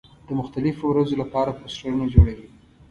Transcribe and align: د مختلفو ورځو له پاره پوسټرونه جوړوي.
د 0.27 0.29
مختلفو 0.39 0.83
ورځو 0.87 1.19
له 1.21 1.25
پاره 1.33 1.51
پوسټرونه 1.59 2.05
جوړوي. 2.13 2.47